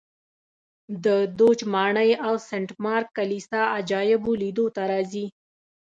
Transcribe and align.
د 1.05 1.07
دوج 1.39 1.59
ماڼۍ 1.73 2.11
او 2.27 2.33
سنټ 2.49 2.69
مارک 2.83 3.07
کلیسا 3.17 3.61
عجایبو 3.77 4.31
لیدو 4.41 4.65
ته 4.75 4.81
راځي 4.91 5.25